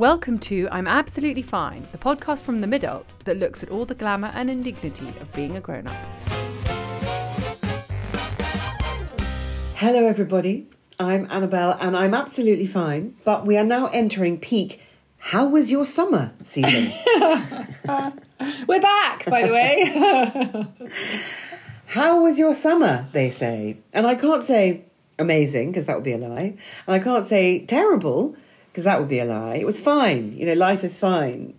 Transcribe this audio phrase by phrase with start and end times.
[0.00, 3.94] Welcome to I'm Absolutely Fine, the podcast from the midult that looks at all the
[3.94, 6.06] glamour and indignity of being a grown up.
[9.74, 10.70] Hello, everybody.
[10.98, 14.80] I'm Annabelle and I'm absolutely fine, but we are now entering peak
[15.18, 16.94] How Was Your Summer season.
[18.66, 20.66] We're back, by the way.
[21.88, 23.76] How was your summer, they say.
[23.92, 24.86] And I can't say
[25.18, 26.56] amazing, because that would be a lie.
[26.86, 28.34] And I can't say terrible,
[28.70, 29.56] because that would be a lie.
[29.56, 30.32] It was fine.
[30.32, 31.54] You know, life is fine.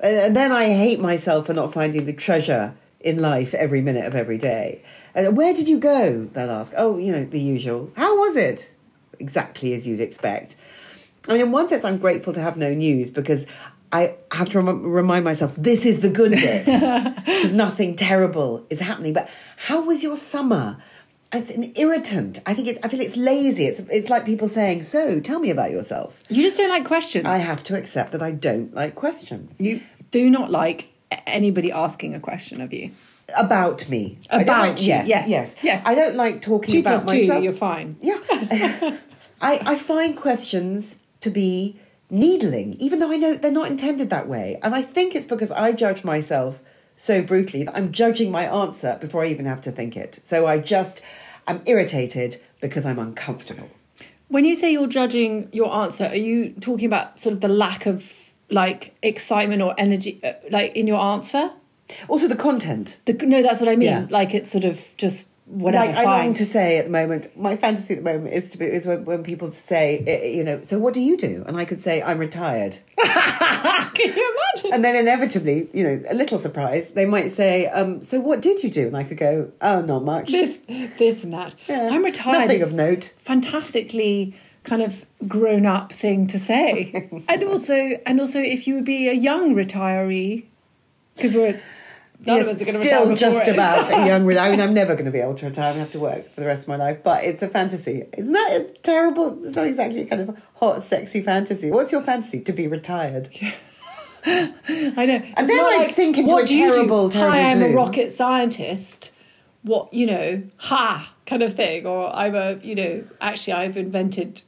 [0.00, 4.14] And then I hate myself for not finding the treasure in life every minute of
[4.14, 4.82] every day.
[5.14, 6.24] And where did you go?
[6.32, 6.72] They'll ask.
[6.76, 7.90] Oh, you know, the usual.
[7.96, 8.74] How was it?
[9.18, 10.56] Exactly as you'd expect.
[11.28, 13.46] I mean, in one sense, I'm grateful to have no news because
[13.92, 16.64] I have to rem- remind myself this is the good bit
[17.26, 19.12] because nothing terrible is happening.
[19.12, 20.78] But how was your summer?
[21.32, 22.40] It's an irritant.
[22.46, 22.78] I think it's.
[22.82, 23.66] I feel it's lazy.
[23.66, 23.80] It's.
[23.90, 27.24] It's like people saying, "So, tell me about yourself." you just don't like questions.
[27.26, 29.80] I have to accept that I don't like questions You
[30.10, 30.88] do not like
[31.26, 32.90] anybody asking a question of you.
[33.36, 34.18] about me.
[34.30, 35.82] I don't About like- you, Yes, yes, yes, yes.
[35.86, 37.44] I don't like talking Two about plus two, myself.
[37.44, 37.96] you're fine.
[38.00, 38.18] Yeah.
[39.40, 41.76] I, I find questions to be
[42.10, 44.58] needling, even though I know they're not intended that way.
[44.62, 46.60] And I think it's because I judge myself
[46.96, 50.20] so brutally that I'm judging my answer before I even have to think it.
[50.22, 51.00] So I just
[51.46, 53.70] am irritated because I'm uncomfortable.
[54.28, 57.86] When you say you're judging your answer, are you talking about sort of the lack
[57.86, 58.12] of
[58.48, 61.50] like excitement or energy, uh, like in your answer?
[62.08, 63.00] Also, the content.
[63.04, 63.88] The, no, that's what I mean.
[63.88, 64.06] Yeah.
[64.08, 65.86] Like it's sort of just whatever.
[65.86, 68.58] like I long to say at the moment, my fantasy at the moment is to
[68.58, 71.44] be is when, when people say, eh, you know, so what do you do?
[71.46, 72.78] And I could say I'm retired.
[72.98, 74.72] Can you imagine?
[74.72, 78.62] And then inevitably, you know, a little surprise, they might say, um, "So what did
[78.62, 80.30] you do?" And I could go, "Oh, not much.
[80.32, 80.58] this,
[80.98, 81.54] this, and that.
[81.68, 82.48] Yeah, I'm retired.
[82.48, 87.74] Nothing of note." Fantastically kind of grown up thing to say, and also,
[88.06, 90.44] and also, if you would be a young retiree,
[91.16, 91.60] because we're
[92.26, 93.54] none of Yes, us are going to still just it.
[93.54, 94.22] about a young.
[94.38, 96.40] I mean, I'm never going to be able to retire and have to work for
[96.40, 96.98] the rest of my life.
[97.02, 98.04] But it's a fantasy.
[98.16, 99.44] Isn't that a terrible?
[99.44, 101.70] It's not exactly a kind of hot, sexy fantasy.
[101.70, 102.40] What's your fantasy?
[102.40, 103.28] To be retired.
[104.24, 105.22] I know.
[105.36, 106.74] And then I'd sink into a do you do?
[106.74, 109.10] terrible, terrible Hi, I'm a rocket scientist.
[109.62, 114.42] What you know, ha, kind of thing, or I'm a you know, actually, I've invented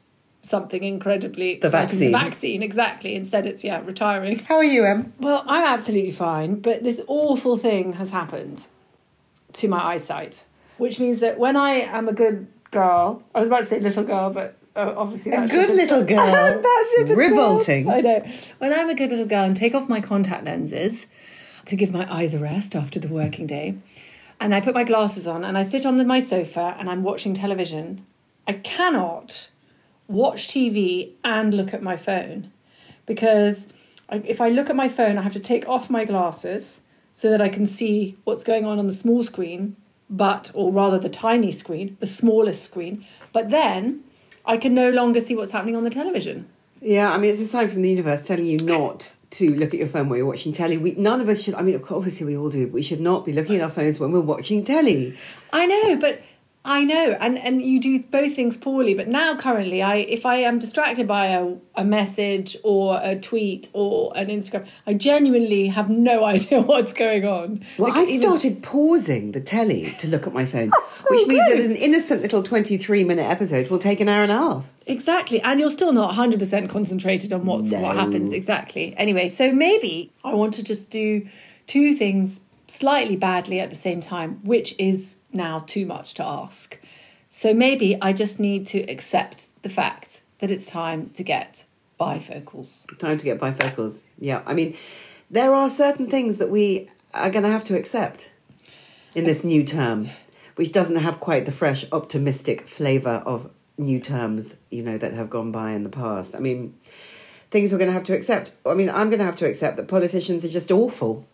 [0.45, 2.13] something incredibly The vaccine.
[2.13, 3.15] The vaccine, exactly.
[3.15, 4.39] Instead, it's yeah, retiring.
[4.41, 5.13] How are you, Em?
[5.19, 8.67] Well, I'm absolutely fine, but this awful thing has happened
[9.55, 10.45] to my eyesight,
[10.79, 14.05] which means that when I am a good girl, I was about to say little
[14.05, 16.27] girl, but uh, obviously A good little girl.
[16.27, 17.89] that ship has Revolting.
[17.89, 18.27] I know.
[18.59, 21.07] When I'm a good little girl and take off my contact lenses
[21.67, 23.77] to give my eyes a rest after the working day,
[24.41, 27.03] and I put my glasses on and I sit on the, my sofa and I'm
[27.03, 28.05] watching television,
[28.47, 29.49] I cannot
[30.09, 32.53] watch TV and look at my phone
[33.07, 33.67] because
[34.11, 36.81] if I look at my phone, I have to take off my glasses
[37.15, 39.77] so that I can see what's going on on the small screen,
[40.11, 43.07] but, or rather the tiny screen, the smallest screen.
[43.33, 44.05] But then
[44.45, 46.49] I can no longer see what's happening on the television.
[46.81, 49.81] Yeah, I mean, it's a sign from the universe telling you not to look at
[49.81, 50.77] your phone while you're watching telly.
[50.77, 53.25] We, none of us should, I mean, obviously we all do, but we should not
[53.25, 55.17] be looking at our phones when we're watching telly.
[55.53, 56.21] I know, but
[56.67, 58.95] I know, and and you do both things poorly.
[58.95, 63.69] But now, currently, I if I am distracted by a, a message or a tweet
[63.75, 67.65] or an Instagram, I genuinely have no idea what's going on.
[67.77, 71.47] Well, Like, even- started pausing the telly to look at my phone, oh, which means
[71.51, 74.73] that an innocent little 23 minute episode will take an hour and a half.
[74.87, 77.89] Exactly, and you're still not 100% concentrated on what's what No.
[77.93, 78.95] happens exactly.
[78.97, 81.27] Anyway, so maybe I want to just do
[81.67, 86.79] two things slightly badly at the same time, which is now too much to ask.
[87.31, 91.65] So maybe I just need to accept the fact that it's time to get
[92.01, 92.87] bifocals.
[92.99, 94.01] Time to get bifocals.
[94.19, 94.77] Yeah, I mean,
[95.31, 98.31] there are certain things that we are going to have to accept
[99.15, 100.11] in this new term,
[100.57, 105.31] which doesn't have quite the fresh, optimistic flavour of new terms, you know, that have
[105.31, 106.35] gone by in the past.
[106.35, 106.79] I mean,
[107.51, 108.53] things we're going to have to accept.
[108.67, 111.27] I mean, I'm going to have to accept that politicians are just awful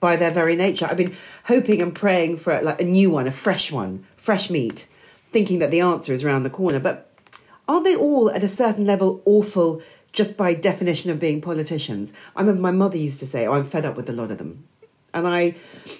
[0.00, 0.86] by their very nature.
[0.86, 4.88] I've been hoping and praying for like a new one, a fresh one, fresh meat,
[5.32, 6.78] thinking that the answer is around the corner.
[6.78, 7.10] But
[7.68, 12.12] aren't they all at a certain level awful just by definition of being politicians?
[12.36, 14.38] I remember my mother used to say, "Oh, I'm fed up with a lot of
[14.38, 14.64] them."
[15.14, 15.52] And I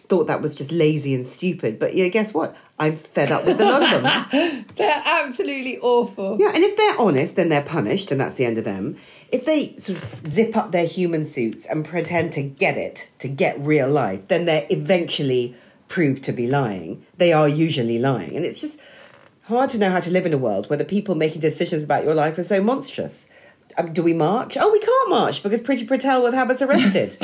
[0.08, 1.78] thought that was just lazy and stupid.
[1.78, 2.54] But yeah, guess what?
[2.78, 4.66] I'm fed up with a lot of them.
[4.76, 6.36] They're absolutely awful.
[6.38, 8.96] Yeah, and if they're honest, then they're punished, and that's the end of them.
[9.30, 13.28] If they sort of zip up their human suits and pretend to get it, to
[13.28, 15.54] get real life, then they're eventually
[15.88, 17.04] proved to be lying.
[17.16, 18.36] They are usually lying.
[18.36, 18.78] And it's just
[19.44, 22.04] hard to know how to live in a world where the people making decisions about
[22.04, 23.26] your life are so monstrous.
[23.76, 24.56] Um, do we march?
[24.58, 27.16] Oh, we can't march because Priti Patel would have us arrested.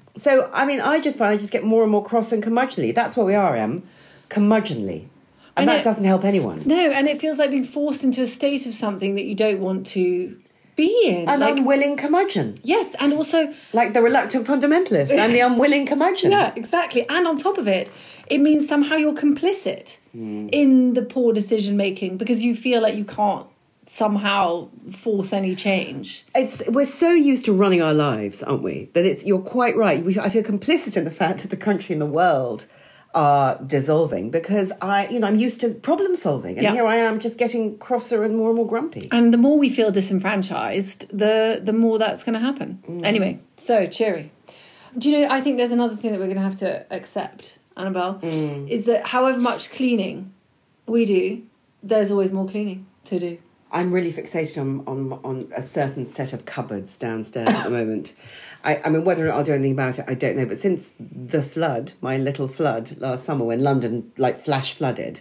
[0.16, 2.94] so, I mean, I just find I just get more and more cross and curmudgeonly.
[2.94, 3.82] That's what we are, Em.
[4.28, 5.06] Curmudgeonly.
[5.54, 5.84] And I that know.
[5.84, 6.62] doesn't help anyone.
[6.64, 9.60] No, and it feels like being forced into a state of something that you don't
[9.60, 10.38] want to
[10.76, 11.28] be in.
[11.28, 12.58] An like, unwilling curmudgeon.
[12.62, 16.30] yes, and also Like the reluctant fundamentalist and the unwilling curmudgeon.
[16.32, 17.06] Yeah, exactly.
[17.08, 17.90] And on top of it,
[18.28, 20.48] it means somehow you're complicit Hmm.
[20.52, 23.46] in the poor decision making because you feel like you can't
[23.86, 26.24] somehow force any change.
[26.34, 28.88] It's we're so used to running our lives, aren't we?
[28.94, 30.02] That it's you're quite right.
[30.04, 32.66] We, I feel complicit in the fact that the country and the world
[33.14, 36.72] are dissolving because I, you know, I'm used to problem solving, and Yeah.
[36.72, 39.08] here I am just getting crosser and more and more grumpy.
[39.12, 42.82] And the more we feel disenfranchised, the the more that's going to happen.
[42.88, 43.04] Mm.
[43.04, 44.30] Anyway, so cheery.
[44.96, 45.28] Do you know?
[45.34, 48.68] I think there's another thing that we're going to have to accept, Annabelle, Mm.
[48.68, 50.32] is that however much cleaning
[50.86, 51.42] we do,
[51.82, 53.38] there's always more cleaning to do.
[53.74, 58.12] I'm really fixated on, on on a certain set of cupboards downstairs at the moment.
[58.64, 60.46] I, I mean, whether or not I'll do anything about it, I don't know.
[60.46, 65.20] But since the flood, my little flood last summer, when London like flash flooded,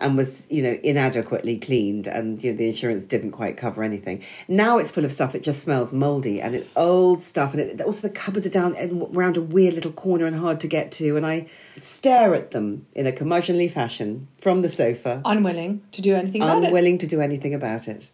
[0.00, 4.22] and was you know inadequately cleaned, and you know, the insurance didn't quite cover anything.
[4.46, 7.80] Now it's full of stuff that just smells mouldy, and it's old stuff, and it,
[7.80, 8.76] also the cupboards are down
[9.12, 11.16] around a weird little corner and hard to get to.
[11.16, 11.48] And I
[11.78, 16.62] stare at them in a curmudgeonly fashion from the sofa, Unwilling to do anything about
[16.62, 16.66] it.
[16.66, 18.08] unwilling to do anything about it.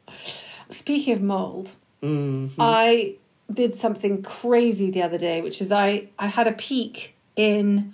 [0.71, 1.73] Speaking of mold,
[2.03, 2.61] Mm-hmm.
[2.61, 3.15] I
[3.53, 7.93] did something crazy the other day, which is I, I had a peek in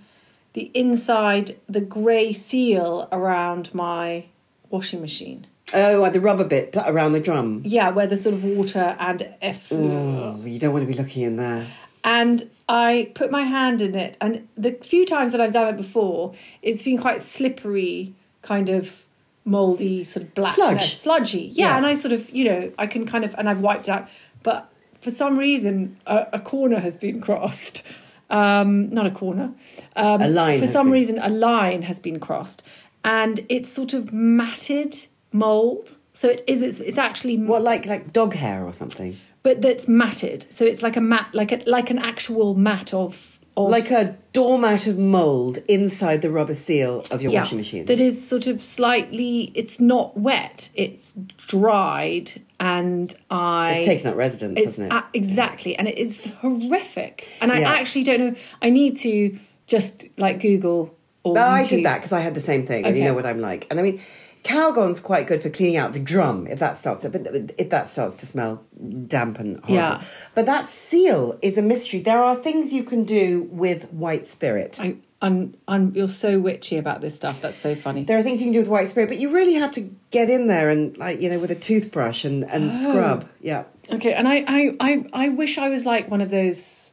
[0.53, 4.25] the inside, the grey seal around my
[4.71, 5.47] washing machine.
[5.73, 7.63] Oh, the rubber bit put around the drum.
[7.65, 10.43] Yeah, where the sort of water and effluent.
[10.43, 11.67] Oh, you don't want to be looking in there.
[12.03, 15.77] And I put my hand in it, and the few times that I've done it
[15.77, 19.05] before, it's been quite slippery, kind of
[19.45, 20.95] moldy, sort of black, Sludge.
[20.97, 21.51] sludgy.
[21.53, 21.77] Yeah, Yeah.
[21.77, 24.09] and I sort of, you know, I can kind of, and I've wiped out,
[24.43, 24.70] but
[25.01, 27.83] for some reason, a, a corner has been crossed.
[28.29, 29.53] Um, not a corner.
[29.97, 32.63] Um, A line For some been- reason, a line has been crossed,
[33.05, 35.97] and it's sort of matted mold.
[36.15, 36.63] So it is.
[36.63, 39.17] It's, it's actually What, like like dog hair or something?
[39.43, 40.47] but that's matted.
[40.53, 44.87] So it's like a mat, like a like an actual mat of Like a doormat
[44.87, 47.87] of mold inside the rubber seal of your washing machine.
[47.87, 49.51] that is sort of slightly.
[49.55, 50.69] It's not wet.
[50.75, 51.15] It's
[51.49, 53.75] dried, and I.
[53.79, 54.97] it's taken up residence, It's hasn't it?
[54.97, 57.29] a- exactly, and it is horrific.
[57.41, 57.73] And I Yeah.
[57.73, 58.35] actually don't know.
[58.63, 62.41] I need to just like Google or No, I did that because I had the
[62.41, 63.67] same thing, and you know what I'm like.
[63.71, 64.01] And I mean,
[64.43, 67.27] Calgon's quite good for cleaning out the drum if that starts to, but
[67.59, 68.65] if that starts to smell
[69.07, 69.75] damp and horrible.
[69.75, 70.03] Yeah.
[70.35, 72.01] But that seal is a mystery.
[72.01, 74.79] There are things you can do with white spirit.
[74.81, 77.43] I, I'm, I'm, you're so witchy about this stuff.
[77.43, 78.05] That's so funny.
[78.05, 80.31] There are things you can do with white spirit, but you really have to get
[80.31, 82.75] in there and like you know with a toothbrush and and Oh.
[82.75, 83.29] scrub.
[83.41, 83.65] Yeah.
[83.93, 86.93] Okay, and I, I, I, I wish I was like one of those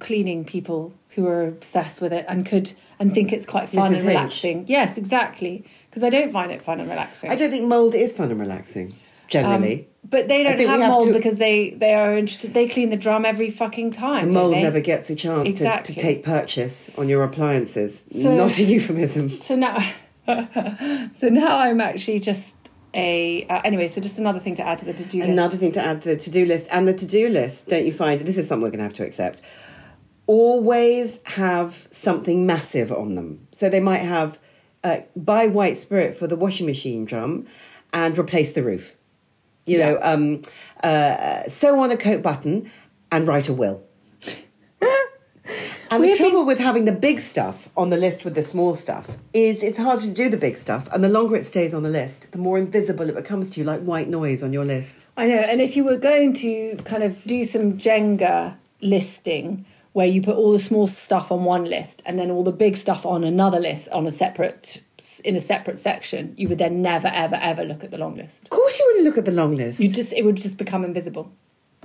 [0.00, 3.96] cleaning people who are obsessed with it and could and think it's quite fun Mrs.
[4.00, 4.04] and Hinch.
[4.08, 4.64] relaxing.
[4.68, 5.64] Yes, exactly.
[5.92, 7.30] Because I don't find it fun and relaxing.
[7.30, 8.96] I don't think mold is fun and relaxing
[9.28, 9.88] generally.
[10.08, 12.54] but they don't have, have mold to- because they they are interested.
[12.54, 14.28] They clean the drum every fucking time.
[14.28, 18.04] The mold never gets a chance to, to take purchase on your appliances.
[18.10, 19.40] So- Not a euphemism.
[19.42, 19.76] So now,
[20.26, 22.56] so now I'm actually just
[22.94, 23.88] a uh, anyway.
[23.88, 25.28] So just another thing to add to the to do list.
[25.30, 26.66] Another thing to add to the to do list.
[26.70, 28.94] And the to do list, don't you find, this is something we're going to have
[28.94, 29.42] to accept,
[30.26, 33.46] always have something massive on them.
[33.52, 34.38] So they might have
[34.84, 37.46] uh, buy white spirit for the washing machine drum
[37.92, 38.96] and replace the roof.
[39.66, 40.42] You know, um,
[40.82, 42.70] uh, sew on a coat button
[43.12, 43.82] and write a will.
[45.90, 48.40] And the We've been- trouble with having the big stuff on the list with the
[48.42, 51.74] small stuff is it's hard to do the big stuff, and the longer it stays
[51.74, 54.64] on the list, the more invisible it becomes to you, like white noise on your
[54.64, 55.06] list.
[55.18, 60.06] I know, and if you were going to kind of do some Jenga listing where
[60.06, 63.04] you put all the small stuff on one list and then all the big stuff
[63.04, 64.82] on another list on a separate
[65.24, 68.42] in a separate section, you would then never ever ever look at the long list.
[68.44, 69.78] Of course, you wouldn't look at the long list.
[69.80, 71.30] You just it would just become invisible.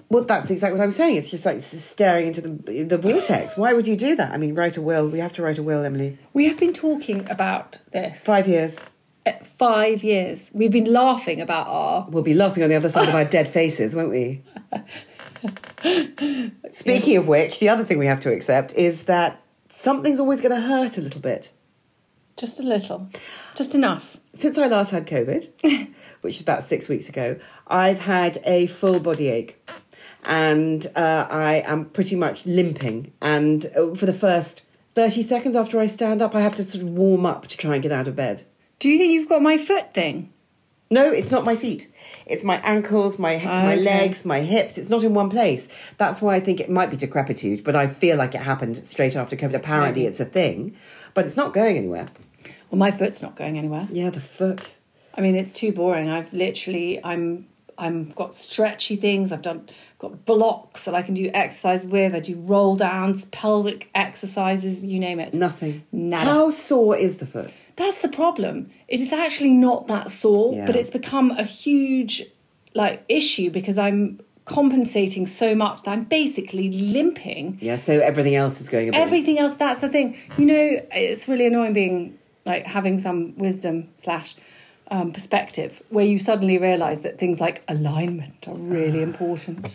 [0.10, 1.18] Well, that's exactly what I'm saying.
[1.18, 3.58] It's just like staring into the the vortex.
[3.58, 4.32] Why would you do that?
[4.32, 5.08] I mean, write a will.
[5.10, 6.18] We have to write a will, Emily.
[6.34, 8.80] We have been talking about this Five years.
[9.26, 10.50] uh, five years.
[10.54, 13.50] We've been laughing about our We'll be laughing on the other side of our dead
[13.50, 14.44] faces, won't we?
[16.74, 19.42] Speaking of which, the other thing we have to accept is that
[19.74, 21.52] something's always going to hurt a little bit.
[22.36, 23.10] just a little,
[23.56, 24.18] just enough.
[24.36, 25.90] Since I last had COVID,
[26.22, 29.64] which is about six weeks ago, I've had a full body ache.
[30.24, 33.14] And uh, I am pretty much limping.
[33.22, 34.62] And uh, for the first
[34.96, 37.76] 30 seconds after I stand up, I have to sort of warm up to try
[37.76, 38.44] and get out of bed.
[38.80, 40.34] Do you think you've got my foot thing?
[40.90, 41.92] No, it's not my feet.
[42.26, 43.84] It's my ankles, my my Okay.
[43.84, 44.78] legs, my hips.
[44.78, 45.68] It's not in one place.
[45.98, 49.16] That's why I think it might be decrepitude, but I feel like it happened straight
[49.16, 49.54] after COVID.
[49.56, 50.06] Apparently, Maybe.
[50.12, 50.76] it's a thing,
[51.14, 52.08] but it's not going anywhere.
[52.72, 53.88] Well, my foot's not going anywhere.
[53.92, 54.76] Yeah, the foot.
[55.16, 56.10] I mean, it's too boring.
[56.10, 59.32] I've literally, I'm, I'm got stretchy things.
[59.32, 59.70] I've done,
[60.00, 62.16] got blocks that I can do exercise with.
[62.16, 65.34] I do roll downs, pelvic exercises, you name it.
[65.34, 65.84] Nothing.
[65.92, 66.26] Nada.
[66.26, 67.52] How sore is the foot?
[67.76, 68.70] That's the problem.
[68.88, 70.66] It is actually not that sore, Yeah.
[70.66, 72.24] but it's become a huge
[72.74, 77.58] like issue because I'm compensating so much that I'm basically limping.
[77.62, 78.98] Yeah, so everything else is going a bit.
[79.02, 80.18] Everything else, that's the thing.
[80.38, 84.36] You know, it's really annoying being like having some wisdom slash
[84.90, 89.66] um, perspective where you suddenly realise that things like alignment are really important.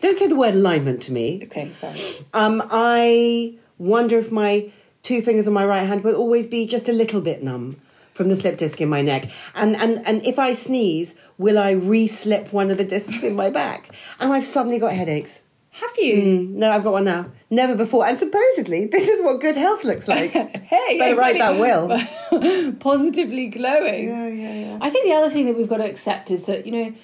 [0.00, 1.40] Don't say the word alignment to me.
[1.44, 2.00] Okay, sorry.
[2.34, 4.70] Um, I wonder if my
[5.02, 7.80] two fingers on my right hand will always be just a little bit numb
[8.12, 9.30] from the slip disc in my neck.
[9.54, 13.36] And, and, and if I sneeze, will I re slip one of the discs in
[13.36, 13.94] my back?
[14.18, 15.42] And I've suddenly got headaches.
[15.80, 16.14] Have you?
[16.16, 17.26] Mm, no, I've got one now.
[17.50, 18.06] Never before.
[18.06, 20.30] And supposedly, this is what good health looks like.
[20.72, 22.72] hey, Better write that will.
[22.80, 24.08] Positively glowing.
[24.08, 24.78] Yeah, yeah, yeah.
[24.80, 26.94] I think the other thing that we've got to accept is that, you know,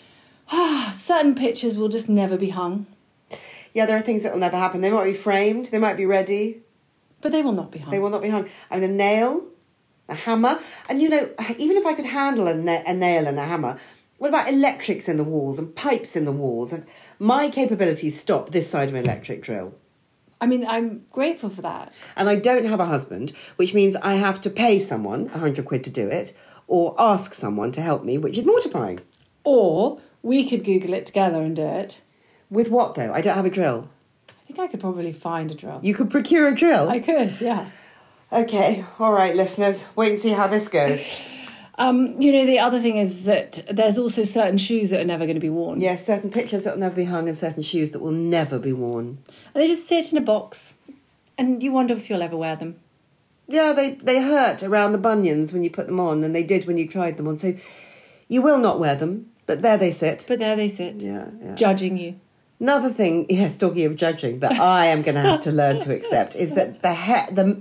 [0.95, 2.87] certain pictures will just never be hung,
[3.75, 4.81] Yeah, there are things that will never happen.
[4.81, 6.62] They might be framed, they might be ready,
[7.21, 7.91] but they will not be hung.
[7.91, 8.49] they will not be hung.
[8.71, 9.45] I mean, a nail,
[10.09, 10.59] a hammer.
[10.88, 13.79] And you know, even if I could handle a, na- a nail and a hammer,
[14.19, 16.73] what about electrics in the walls and pipes in the walls?
[16.73, 16.87] And
[17.23, 19.73] my capabilities stop this side of an electric drill.
[20.41, 21.95] I mean, I'm grateful for that.
[22.17, 25.64] And I don't have a husband, which means I have to pay someone a hundred
[25.64, 26.35] quid to do it,
[26.67, 29.00] or ask someone to help me, which is mortifying.
[29.45, 32.00] Or we could Google it together and do it.
[32.50, 33.12] With what though?
[33.12, 33.88] I don't have a drill.
[34.29, 35.79] I think I could probably find a drill.
[35.81, 36.88] You could procure a drill.
[36.88, 37.71] I could, yeah.
[38.33, 41.07] Okay, all right, listeners, wait and see how this goes.
[41.83, 45.25] Um, you know, the other thing is that there's also certain shoes that are never
[45.25, 45.81] going to be worn.
[45.81, 48.73] Yes, certain pictures that will never be hung and certain shoes that will never be
[48.73, 49.19] worn.
[49.53, 50.77] And they just sit in a box,
[51.37, 52.77] and you wonder if you'll ever wear them.
[53.49, 56.67] Yeah, they, they hurt around the bunions when you put them on, and they did
[56.67, 57.37] when you tried them on.
[57.37, 57.55] So
[58.29, 60.25] you will not wear them, but there they sit.
[60.29, 61.55] But there they sit, Yeah, yeah.
[61.57, 62.15] judging you.
[62.61, 65.93] Another thing, yes, talking of judging, that I am going to have to learn to
[65.93, 67.61] accept is that the he- the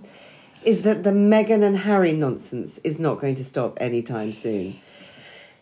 [0.63, 4.80] is that the Meghan and Harry nonsense is not going to stop anytime soon.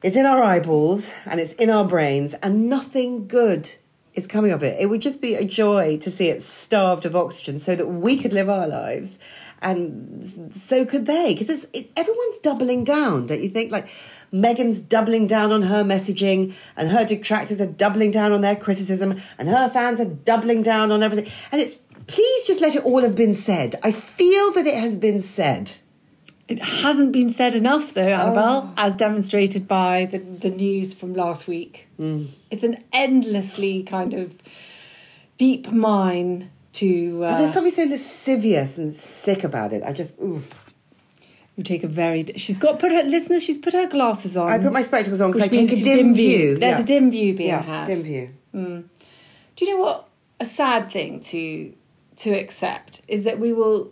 [0.03, 3.75] It's in our eyeballs and it's in our brains, and nothing good
[4.13, 4.79] is coming of it.
[4.79, 8.18] It would just be a joy to see it starved of oxygen, so that we
[8.18, 9.20] could live our lives,
[9.62, 11.36] and so could they.
[11.38, 13.72] Because it, everyone's doubling down, don't you think?
[13.72, 13.89] Like
[14.34, 19.20] Meghan's doubling down on her messaging, and her detractors are doubling down on their criticism,
[19.38, 21.32] and her fans are doubling down on everything.
[21.51, 21.79] And it's
[22.13, 23.75] please just let it all have been said.
[23.84, 25.72] I feel that it has been said.
[26.48, 28.74] It hasn't been said enough, though, Annabelle, Oh.
[28.78, 31.88] as demonstrated by the, the news from last week.
[32.00, 32.28] Mm.
[32.50, 34.36] It's an endlessly kind of
[35.38, 37.20] deep mine to.
[37.20, 39.84] But there's Uh, something so lascivious and sick about it.
[39.86, 40.74] I just, oof.
[41.56, 42.25] you take a very.
[42.38, 43.44] She's got put her listeners.
[43.44, 44.51] She's put her glasses on.
[44.51, 46.58] I put my spectacles on because I take a a dim, view.
[46.58, 46.82] There's yeah.
[46.82, 47.86] a dim view being yeah, had.
[47.86, 48.30] dim view.
[48.54, 50.08] Do you know what?
[50.39, 51.74] A sad thing to
[52.20, 53.92] to accept is that we will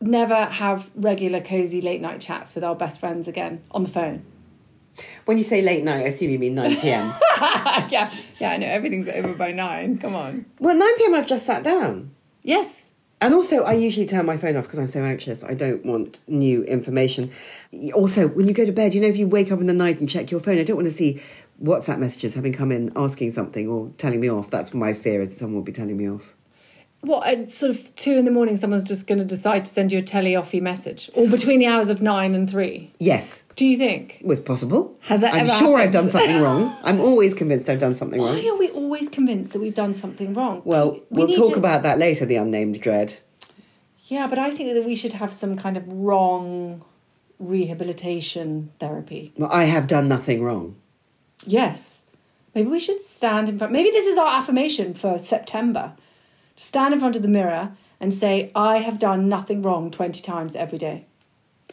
[0.00, 4.24] never have regular cozy late night chats with our best friends again on the phone.
[5.26, 7.14] When you say late night, I assume you mean 9 p.m.
[7.90, 9.98] yeah, yeah, I know everything's over by nine.
[9.98, 10.46] Come on.
[10.58, 11.14] well, 9 p.m.
[11.14, 12.12] I've just sat down.
[12.42, 12.86] Yes,
[13.20, 15.42] And also, I usually turn my phone off because I'm so anxious.
[15.42, 17.30] I don't want new information.
[17.92, 19.98] Also, when you go to bed, you know, if you wake up in the night
[20.00, 21.20] and check your phone, I don't want to see
[21.62, 24.50] WhatsApp messages having come in asking something or telling me off.
[24.50, 26.34] That's my fear is that someone will be telling me off.
[27.06, 27.26] What?
[27.26, 29.98] At sort of two in the morning, someone's just going to decide to send you
[29.98, 32.92] a telly-offy message, or between the hours of nine and three.
[32.98, 34.18] Yes, Do you think?
[34.20, 34.96] it was possible.
[35.02, 36.76] Has that I'm sure I've done something wrong.
[36.82, 38.34] I'm always convinced I've done something wrong.
[38.36, 40.62] Why are we always convinced that we've done something wrong?
[40.64, 43.16] Well, We we'll talk to- about that later, the unnamed dread.
[44.08, 46.82] Yeah, but I think that we should have some kind of wrong
[47.38, 49.32] rehabilitation therapy.
[49.36, 50.76] Well, I have done nothing wrong.
[51.44, 52.02] Yes.
[52.54, 53.72] Maybe we should stand in front.
[53.72, 55.92] Maybe this is our affirmation for September.
[56.56, 60.54] Stand in front of the mirror and say, I have done nothing wrong 20 times
[60.56, 61.06] every day.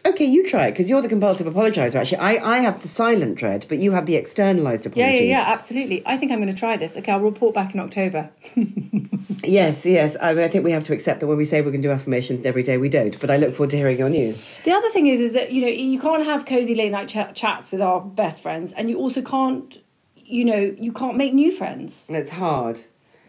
[0.05, 1.95] Okay, you try it because you're the compulsive apologizer.
[1.95, 5.19] Actually, I, I have the silent dread, but you have the externalized Yeah, apologies.
[5.21, 6.03] yeah, yeah, absolutely.
[6.05, 6.97] I think I'm going to try this.
[6.97, 8.29] Okay, I'll report back in October.
[9.45, 10.15] Yes, yes.
[10.21, 11.87] I, mean, I think we have to accept that when we say we're going to
[11.89, 13.19] do affirmations every day, we don't.
[13.19, 14.41] But I look forward to hearing your news.
[14.63, 17.35] The other thing is, is that you know you can't have cozy late night ch-
[17.37, 19.77] chats with our best friends, and you also can't,
[20.15, 22.07] you know, you can't make new friends.
[22.09, 22.79] It's hard.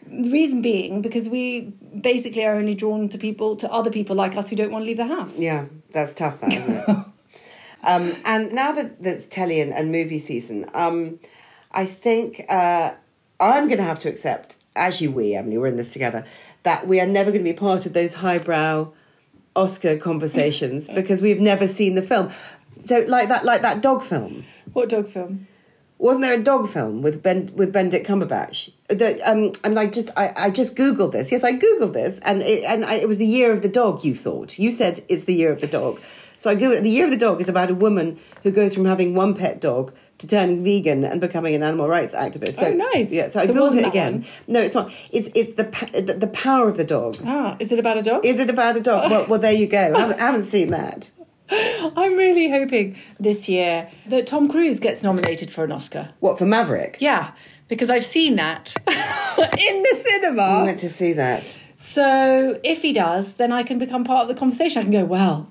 [0.07, 4.37] The reason being because we basically are only drawn to people, to other people like
[4.37, 5.39] us who don't want to leave the house.
[5.39, 6.97] Yeah, that's tough, that, isn't it?
[7.87, 11.21] Um, and now that that's telly and, and movie season, um,
[11.71, 12.95] I think uh,
[13.39, 16.25] I'm going to have to accept, as you we, Emily, we're in this together,
[16.63, 18.91] that we are never going to be part of those highbrow
[19.55, 22.31] Oscar conversations because we've never seen the film.
[22.87, 24.45] So, like that, like that dog film.
[24.73, 25.47] What dog film?
[26.05, 28.71] Wasn't there a dog film with Ben with Benedict Cumberbatch?
[28.89, 31.33] The, um, I mean, I just I, I just googled this.
[31.33, 34.05] Yes, I googled this, and it, and I, it was the year of the dog.
[34.05, 35.99] You thought you said it's the year of the dog,
[36.37, 36.83] so I googled.
[36.83, 39.63] The year of the dog is about a woman who goes from having one pet
[39.63, 42.57] dog to turning vegan and becoming an animal rights activist.
[42.61, 43.11] So, Oh, nice.
[43.11, 44.13] Yeah, so, I So it googled it again.
[44.13, 44.27] one?
[44.47, 44.93] No, it's not.
[45.11, 45.65] It's it's the
[46.03, 47.17] the, the power of the dog.
[47.25, 48.27] Ah, is it about a dog?
[48.27, 49.11] Is it about a dog?
[49.11, 49.95] Well, well, there you go.
[49.95, 51.11] I haven't, I haven't seen that.
[51.51, 56.11] I'm really hoping this year that Tom Cruise gets nominated for an Oscar.
[56.21, 56.99] What for Maverick?
[57.01, 57.33] Yeah,
[57.69, 60.43] because I've seen that in the cinema.
[60.43, 61.59] I went to see that.
[61.77, 64.81] So if he does, then I can become part of the conversation.
[64.81, 65.51] I can go, well,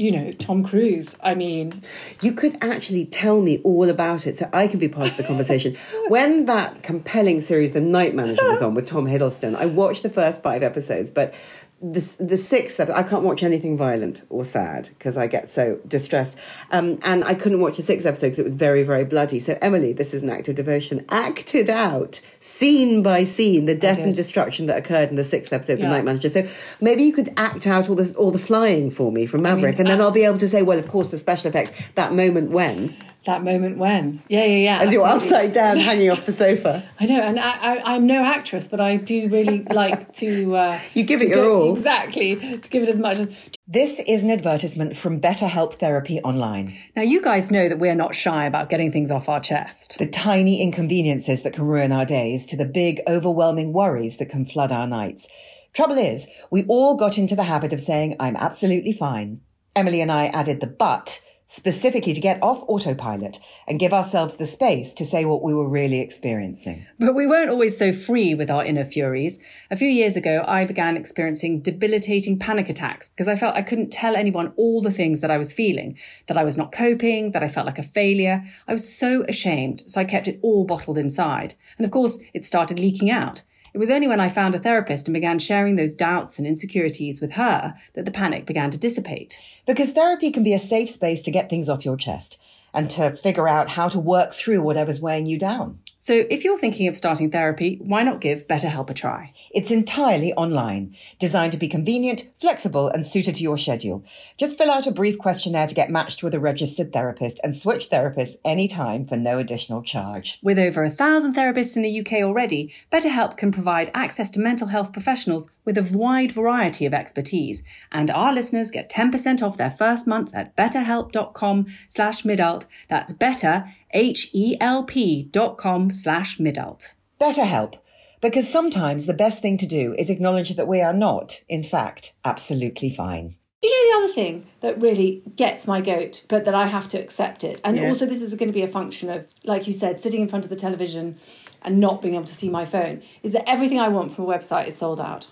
[0.00, 1.14] you know, Tom Cruise.
[1.22, 1.82] I mean,
[2.22, 5.24] You could actually tell me all about it so I can be part of the
[5.24, 5.76] conversation.
[6.08, 10.08] when that compelling series, The Night Manager, was on with Tom Hiddleston, I watched the
[10.08, 11.34] first five episodes, but
[11.82, 15.80] the, the sixth, ep- I can't watch anything violent or sad because I get so
[15.88, 16.36] distressed.
[16.70, 19.40] Um, and I couldn't watch the sixth episode because it was very, very bloody.
[19.40, 23.98] So, Emily, this is an act of devotion, acted out, scene by scene, the death
[23.98, 26.28] and destruction that occurred in the sixth episode of The Night Manager.
[26.28, 26.46] So,
[26.82, 29.88] maybe you could act out all the, all the flying for me from Maverick, and
[29.88, 32.94] then I'll be able to say, well, of course, the special effects, that moment when,
[33.24, 34.22] that moment when.
[34.28, 34.78] Yeah, yeah, yeah.
[34.82, 36.82] as you're upside down hanging off the sofa.
[36.98, 40.56] I know, and I, I, I'm no actress, but I do really like to.
[40.56, 41.76] Uh, You give it your go- all.
[41.76, 43.28] Exactly, to give it as much as.
[43.66, 46.76] This is an advertisement from BetterHelp Therapy Online.
[46.96, 49.98] Now, you guys know that we're not shy about getting things off our chest.
[49.98, 54.44] The tiny inconveniences that can ruin our days to the big, overwhelming worries that can
[54.44, 55.28] flood our nights.
[55.72, 59.40] Trouble is, we all got into the habit of saying, I'm absolutely fine.
[59.76, 64.46] Emily and I added the but specifically to get off autopilot and give ourselves the
[64.46, 66.86] space to say what we were really experiencing.
[66.96, 69.40] But we weren't always so free with our inner furies.
[69.68, 73.90] A few years ago, I began experiencing debilitating panic attacks because I felt I couldn't
[73.90, 75.98] tell anyone all the things that I was feeling,
[76.28, 78.44] that I was not coping, that I felt like a failure.
[78.68, 81.54] I was so ashamed, so I kept it all bottled inside.
[81.78, 83.42] And of course, it started leaking out.
[83.72, 87.20] It was only when I found a therapist and began sharing those doubts and insecurities
[87.20, 89.38] with her that the panic began to dissipate.
[89.70, 92.40] Because therapy can be a safe space to get things off your chest
[92.74, 95.78] and to figure out how to work through whatever's weighing you down.
[96.02, 99.34] So if you're thinking of starting therapy, why not give BetterHelp a try?
[99.50, 104.02] It's entirely online, designed to be convenient, flexible, and suited to your schedule.
[104.38, 107.90] Just fill out a brief questionnaire to get matched with a registered therapist and switch
[107.90, 110.38] therapists anytime for no additional charge.
[110.42, 114.68] With over a thousand therapists in the UK already, BetterHelp can provide access to mental
[114.68, 117.62] health professionals with a wide variety of expertise.
[117.92, 122.64] And our listeners get 10% off their first month at betterhelp.com slash midult.
[122.88, 126.94] That's better, H-E-L-P dot com slash midult.
[127.20, 127.74] BetterHelp,
[128.20, 132.14] because sometimes the best thing to do is acknowledge that we are not, in fact,
[132.24, 133.36] absolutely fine.
[133.62, 136.88] Do you know the other thing that really gets my goat, but that I have
[136.88, 137.60] to accept it?
[137.62, 137.88] And Yes.
[137.88, 140.44] also, this is going to be a function of, like you said, sitting in front
[140.44, 141.18] of the television
[141.62, 144.28] and not being able to see my phone, is that everything I want from a
[144.28, 145.26] website is sold out.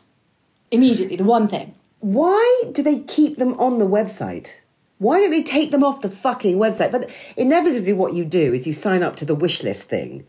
[0.70, 1.74] Immediately, the one thing.
[2.00, 4.60] Why do they keep them on the website?
[4.98, 6.90] Why don't they take them off the fucking website?
[6.92, 10.26] But inevitably, what you do is you sign up to the wish list thing.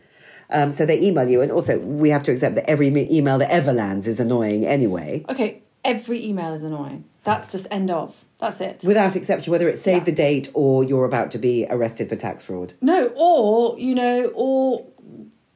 [0.50, 3.50] Um, so they email you, and also we have to accept that every email that
[3.52, 7.04] ever lands is annoying anyway, Okay, every email is annoying.
[7.24, 8.14] That's just end of.
[8.40, 8.82] That's it.
[8.84, 10.04] without exception, whether it's save Yeah.
[10.04, 12.72] the date or you're about to be arrested for tax fraud.
[12.80, 14.86] No, or, you know, or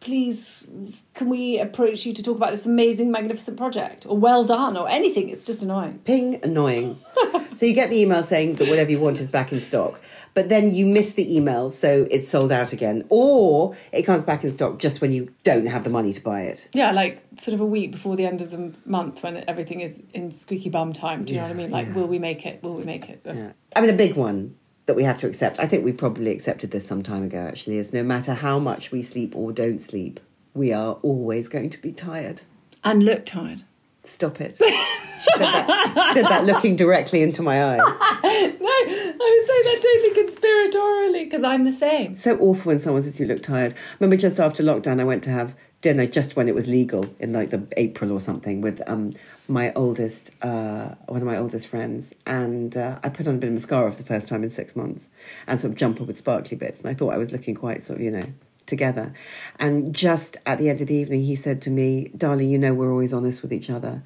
[0.05, 0.69] please,
[1.15, 4.07] can we approach you to talk about this amazing, magnificent project?
[4.07, 5.31] Or well done, or anything.
[5.31, 5.99] It's just annoying.
[6.05, 7.01] Ping, annoying.
[7.55, 10.01] so you get the email saying that whatever you want is back in stock,
[10.35, 14.45] but then you miss the email, so it's sold out again, or it comes back
[14.45, 16.69] in stock just when you don't have the money to buy it.
[16.75, 20.03] Yeah, like sort of a week before the end of the month when everything is
[20.13, 21.25] in squeaky bum time.
[21.25, 21.71] Do you know what I mean?
[21.71, 22.63] Like, will we make it?
[22.63, 23.23] Will we make it?
[23.25, 23.53] yeah.
[23.75, 24.55] I mean, a big one
[24.87, 27.79] that we have to accept, I think we probably accepted this some time ago actually,
[27.79, 30.21] is no matter how much we sleep or don't sleep,
[30.53, 32.43] we are always going to be tired.
[32.83, 33.65] And look tired.
[34.05, 34.57] Stop it.
[34.57, 37.81] She said that, she said that looking directly into my eyes.
[38.25, 42.17] No, I say that totally conspiratorially because I'm the same.
[42.17, 43.75] So awful when someone says you look tired.
[44.01, 47.33] Remember, just after lockdown, I went to have dinner just when it was legal in
[47.33, 49.15] like the April or something with um,
[49.47, 53.49] my oldest, uh, one of my oldest friends, and uh, I put on a bit
[53.49, 55.09] of mascara for the first time in six months,
[55.47, 57.99] and sort of jumper with sparkly bits, and I thought I was looking quite sort
[57.99, 58.27] of you know
[58.67, 59.13] together.
[59.59, 62.73] And just at the end of the evening, he said to me, "Darling, you know
[62.73, 64.03] we're always honest with each other.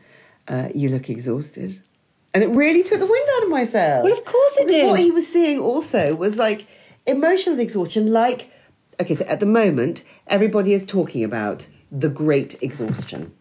[0.48, 1.80] Uh, you look exhausted."
[2.34, 4.04] And it really took the wind out of myself.
[4.04, 4.86] Well, of course it Because did.
[4.86, 6.66] What he was seeing also was like
[7.06, 8.50] emotional exhaustion, like,
[9.00, 13.32] okay, so at the moment, everybody is talking about the great exhaustion.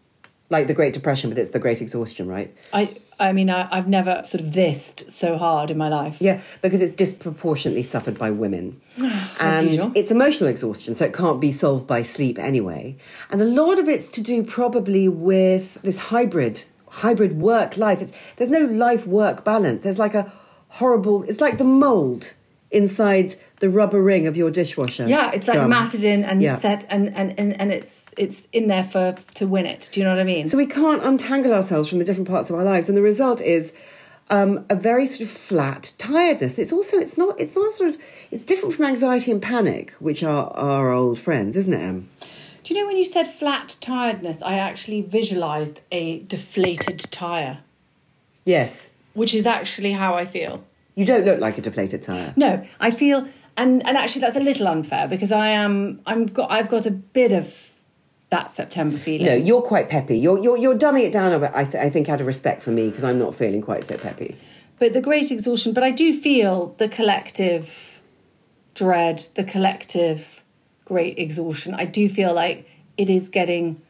[0.50, 2.54] Like the Great Depression, but it's the Great Exhaustion, right?
[2.72, 6.16] I I mean I, I've never sort of thised so hard in my life.
[6.20, 8.80] Yeah, because it's disproportionately suffered by women.
[9.40, 9.92] And usual.
[9.94, 12.96] it's emotional exhaustion, so it can't be solved by sleep anyway.
[13.30, 18.00] And a lot of it's to do probably with this hybrid hybrid work life.
[18.02, 19.82] It's, there's no life work balance.
[19.82, 20.32] There's like a
[20.68, 21.22] horrible.
[21.24, 22.34] It's like the mold
[22.70, 25.06] inside the rubber ring of your dishwasher.
[25.06, 25.70] Yeah, it's like gum.
[25.70, 26.56] matted in and Yeah.
[26.56, 29.88] set and, and, and, and it's it's in there for to win it.
[29.92, 30.48] Do you know what I mean?
[30.48, 33.40] So we can't untangle ourselves from the different parts of our lives, and the result
[33.40, 33.72] is
[34.30, 36.58] um, a very sort of flat tiredness.
[36.58, 37.98] It's also it's not it's not a sort of
[38.30, 41.80] it's different from anxiety and panic, which are our old friends, isn't it?
[41.80, 42.08] Em?
[42.64, 47.60] Do you know when you said flat tiredness, I actually visualized a deflated tire,
[48.44, 50.62] Yes, which is actually how I feel.
[50.98, 52.34] You don't look like a deflated tire.
[52.34, 56.50] No, I feel, and and actually that's a little unfair because I am I'm got
[56.50, 57.72] I've got a bit of
[58.30, 59.26] that September feeling.
[59.26, 60.18] No, you're quite peppy.
[60.18, 61.52] You're you're, you're dumbing it down a bit.
[61.54, 63.96] I, th- I think out of respect for me because I'm not feeling quite so
[63.96, 64.36] peppy.
[64.80, 65.72] But the great exhaustion.
[65.72, 68.00] But I do feel the collective
[68.74, 70.42] dread, the collective
[70.84, 71.74] great exhaustion.
[71.74, 73.80] I do feel like it is getting.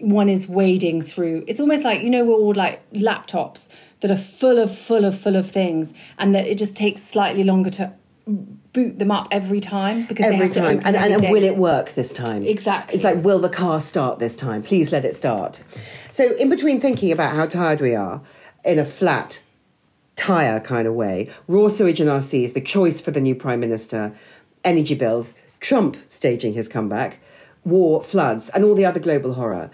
[0.00, 1.44] One is wading through.
[1.46, 3.68] It's almost like you know we're all like laptops
[4.00, 7.44] that are full of full of full of things, and that it just takes slightly
[7.44, 7.92] longer to
[8.72, 12.12] boot them up every time because Every time, and, and, and will it work this
[12.12, 12.44] time?
[12.44, 12.94] Exactly.
[12.94, 14.62] It's like, will the car start this time?
[14.62, 15.62] Please let it start.
[16.12, 18.22] So, in between thinking about how tired we are
[18.64, 19.42] in a flat
[20.16, 23.60] tire kind of way, raw sewage in our seas, the choice for the new prime
[23.60, 24.14] minister,
[24.64, 27.18] energy bills, Trump staging his comeback,
[27.64, 29.70] war, floods, and all the other global horror.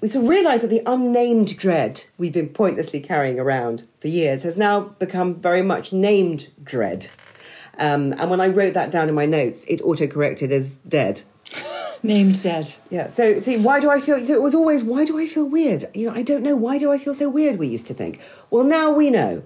[0.00, 4.44] We sort of realise that the unnamed dread we've been pointlessly carrying around for years
[4.44, 7.08] has now become very much named dread.
[7.78, 11.22] Um, and when I wrote that down in my notes, it auto-corrected as dead.
[12.02, 12.74] named dead.
[12.90, 13.10] Yeah.
[13.10, 14.24] So, see, why do I feel?
[14.24, 15.84] So it was always, why do I feel weird?
[15.94, 16.56] You know, I don't know.
[16.56, 17.58] Why do I feel so weird?
[17.58, 18.20] We used to think.
[18.50, 19.42] Well, now we know.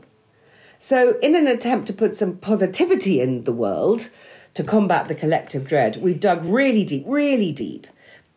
[0.79, 4.11] So, in an attempt to put some positivity in the world
[4.55, 7.87] to combat the collective dread, we've dug really deep, really deep,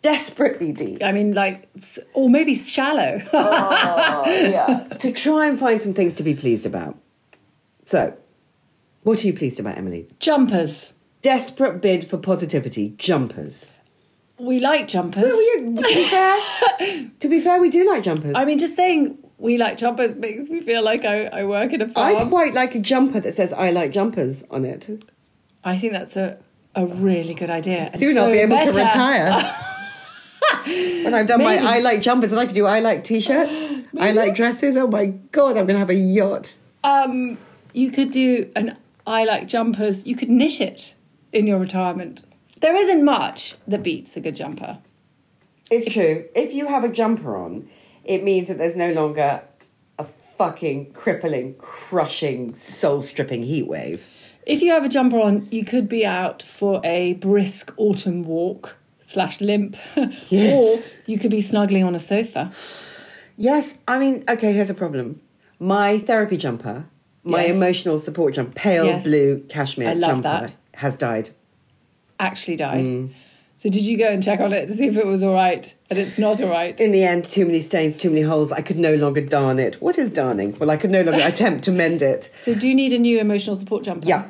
[0.05, 1.67] desperately deep, I mean, like,
[2.13, 3.23] or maybe shallow.
[3.33, 6.95] Oh, to try and find some things to be pleased about.
[7.85, 8.15] So,
[9.01, 10.07] what are you pleased about, Emily?
[10.19, 10.93] Jumpers.
[11.23, 12.93] Desperate bid for positivity.
[12.97, 13.71] Jumpers.
[14.37, 15.23] We like jumpers.
[15.23, 18.33] Well, yeah, to be fair, to be fair, we do like jumpers.
[18.35, 21.81] I mean, just saying we like jumpers makes me feel like I, I work in
[21.81, 22.15] a farm.
[22.15, 25.03] I quite like a jumper that says "I like jumpers" on it.
[25.63, 26.37] I think that's a,
[26.75, 27.91] a really good idea.
[27.97, 29.55] Soon so I'll be able to retire.
[30.65, 31.63] when I've done Maybe.
[31.63, 33.51] my "I like jumpers," and I could do "I like t-shirts,"
[33.99, 36.55] "I like dresses." Oh my god, I'm to have a yacht.
[36.83, 37.37] Um,
[37.73, 40.05] you could do an I like jumpers.
[40.05, 40.95] You could knit it
[41.31, 42.21] in your retirement.
[42.59, 44.79] There isn't much that beats a good jumper.
[45.69, 46.25] It's true.
[46.35, 47.67] If you have a jumper on,
[48.03, 49.41] it means that there's no longer
[49.99, 50.05] a
[50.37, 54.09] fucking crippling, crushing, soul-stripping heat wave.
[54.45, 58.75] If you have a jumper on, you could be out for a brisk autumn walk
[59.05, 59.75] slash limp,
[60.29, 60.57] Yes.
[60.57, 62.51] or you could be snuggling on a sofa.
[63.37, 65.21] Yes, I mean, okay, here's a problem.
[65.59, 66.85] My therapy jumper,
[67.23, 67.55] my Yes.
[67.55, 69.03] emotional support jumper, pale Yes.
[69.03, 70.55] blue cashmere I love jumper, that.
[70.75, 71.29] has died.
[72.19, 72.85] Actually died.
[72.85, 73.09] Mm.
[73.57, 75.73] So did you go and check on it to see if it was all right?
[75.89, 76.77] And it's not all right.
[76.79, 78.51] In the end, too many stains, too many holes.
[78.51, 79.81] I could no longer darn it.
[79.81, 80.57] What is darning?
[80.59, 82.31] Well, I could no longer attempt to mend it.
[82.43, 84.05] So do you need a new emotional support jumper?
[84.07, 84.25] Yeah.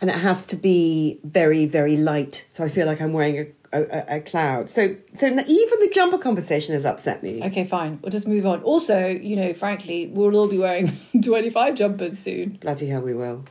[0.00, 2.46] And it has to be very, very light.
[2.50, 4.70] So I feel like I'm wearing a, a, a- a cloud.
[4.70, 7.42] So, so even the jumper conversation has upset me.
[7.44, 7.98] Okay, fine.
[8.02, 8.62] We'll just move on.
[8.62, 10.90] Also, you know, frankly, we'll all be wearing
[11.22, 12.58] 25 jumpers soon.
[12.60, 13.44] Bloody hell, we will.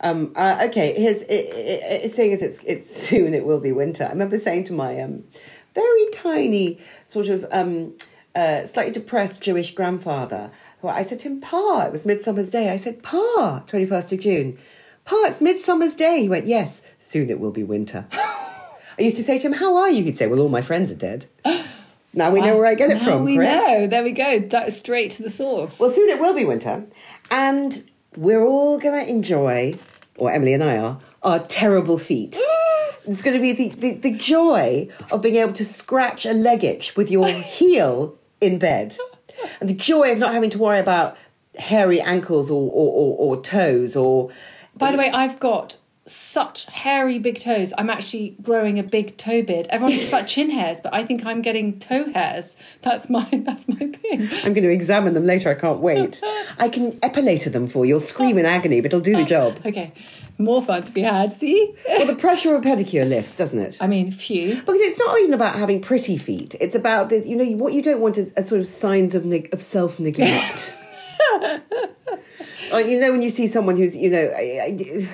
[0.00, 3.72] Um, uh, okay, here's it, it, it, seeing as it's it's soon, it will be
[3.72, 4.04] winter.
[4.04, 5.24] I remember saying to my um,
[5.74, 7.94] very tiny, sort of um,
[8.34, 10.50] uh, slightly depressed Jewish grandfather,
[10.82, 14.12] who I said to him, "Pa, it was Midsummer's Day." I said, "Pa, twenty first
[14.12, 14.58] of June,
[15.06, 18.06] Pa, it's Midsummer's Day." He went, "Yes, soon it will be winter."
[18.98, 20.90] I used to say to him, "How are you?" He'd say, "Well, all my friends
[20.92, 21.26] are dead."
[22.16, 23.24] Now we know where I get it Now from.
[23.24, 23.66] we correct?
[23.66, 23.86] know.
[23.88, 24.38] There we go.
[24.38, 25.80] That is straight to the source.
[25.80, 26.84] Well, soon it will be winter,
[27.28, 27.82] and
[28.16, 29.76] we're all going to enjoy,
[30.16, 32.38] or Emily and I are, our terrible feet.
[33.06, 36.64] It's going to be the, the, the joy of being able to scratch a leg
[36.64, 37.26] itch with your
[37.58, 38.96] heel in bed,
[39.60, 41.16] and the joy of not having to worry about
[41.58, 44.30] hairy ankles or, or, or, or toes or.
[44.76, 47.72] By the way, I've got such hairy big toes.
[47.78, 49.66] I'm actually growing a big toe beard.
[49.70, 52.56] Everyone talks about chin hairs, but I think I'm getting toe hairs.
[52.82, 54.28] That's my that's my thing.
[54.44, 55.48] I'm going to examine them later.
[55.48, 56.20] I can't wait.
[56.58, 57.94] I can epilate them for you.
[57.94, 59.58] You'll scream in agony, but it'll do the job.
[59.64, 59.92] Okay,
[60.36, 61.32] more fun to be had.
[61.32, 63.78] See, Well, the pressure of a pedicure lifts, doesn't it?
[63.80, 64.56] I mean, phew.
[64.56, 66.54] Because it's not even about having pretty feet.
[66.60, 69.24] It's about the, you know, what you don't want is a sort of signs of
[69.24, 70.76] neg- of self neglect.
[72.72, 75.08] Like, you know, when you see someone who's, you know, I- I-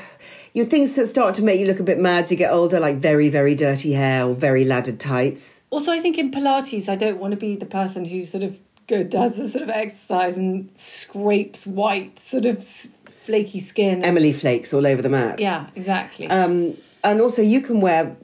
[0.52, 2.80] you things that start to make you look a bit mad as you get older,
[2.80, 5.60] like very, very dirty hair or very laddered tights.
[5.70, 8.56] Also, I think in Pilates, I don't want to be the person who sort of
[8.88, 14.04] go does the sort of exercise and scrapes white, sort of flaky skin.
[14.04, 15.38] Emily flakes all over the mat.
[15.38, 16.26] Yeah, exactly.
[16.26, 18.16] Um, and also, you can wear.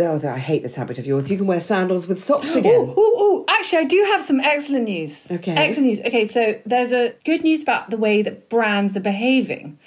[0.00, 1.28] Oh, I hate this habit of yours.
[1.28, 2.94] You can wear sandals with socks again.
[2.96, 3.44] Oh!
[3.48, 5.26] Actually, I do have some excellent news.
[5.30, 5.52] Okay.
[5.52, 6.00] Excellent news.
[6.00, 9.78] Okay, so there's a good news about the way that brands are behaving.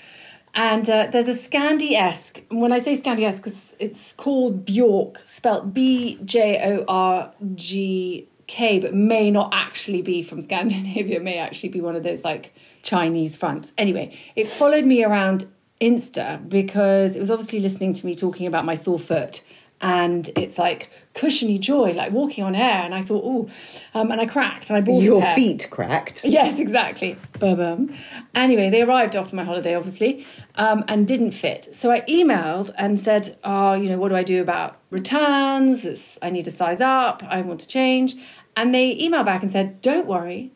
[0.53, 2.41] And uh, there's a Scandi esque.
[2.49, 8.27] When I say Scandi esque, because it's called Bjork, spelt B J O R G
[8.47, 11.21] K, but may not actually be from Scandinavia.
[11.21, 13.71] May actually be one of those like Chinese fronts.
[13.77, 15.47] Anyway, it followed me around
[15.79, 19.43] Insta because it was obviously listening to me talking about my sore foot.
[19.81, 22.83] And it's like cushiony joy, like walking on air.
[22.83, 23.49] And I thought, oh,
[23.93, 26.23] um, and I cracked and I bought Your feet cracked.
[26.23, 27.17] Yes, exactly.
[27.39, 27.93] Bum-bum.
[28.35, 31.73] Anyway, they arrived after my holiday, obviously, um, and didn't fit.
[31.73, 35.85] So I emailed and said, "Oh, you know, what do I do about returns?
[35.85, 37.23] It's, I need to size up.
[37.23, 38.15] I want to change."
[38.55, 40.51] And they emailed back and said, "Don't worry,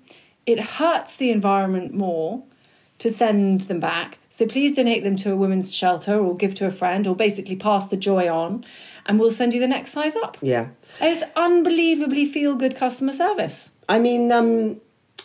[0.45, 2.43] it hurts the environment more
[2.99, 4.19] to send them back.
[4.29, 7.55] So please donate them to a women's shelter or give to a friend or basically
[7.55, 8.65] pass the joy on,
[9.05, 10.67] and we'll send you the next size up." Yeah.
[11.01, 13.69] It's unbelievably feel good customer service.
[13.87, 14.81] I mean, um,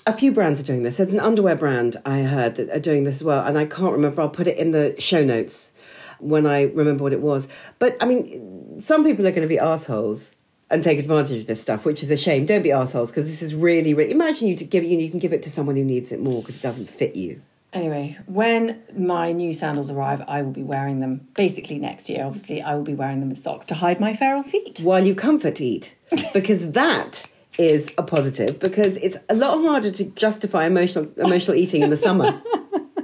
[0.06, 0.96] a few brands are doing this.
[0.96, 3.92] There's an underwear brand I heard that are doing this as well, and I can't
[3.92, 4.22] remember.
[4.22, 5.72] I'll put it in the show notes
[6.18, 7.48] when I remember what it was.
[7.78, 10.34] But I mean, some people are going to be assholes
[10.70, 12.46] and take advantage of this stuff, which is a shame.
[12.46, 14.12] Don't be assholes because this is really, really.
[14.12, 16.56] Imagine you give you, you can give it to someone who needs it more because
[16.56, 17.42] it doesn't fit you.
[17.72, 22.24] Anyway, when my new sandals arrive, I will be wearing them basically next year.
[22.24, 24.80] Obviously, I will be wearing them with socks to hide my feral feet.
[24.80, 25.96] while you comfort eat
[26.33, 27.26] because that
[27.59, 31.96] is a positive because it's a lot harder to justify emotional emotional eating in the
[31.96, 32.40] summer.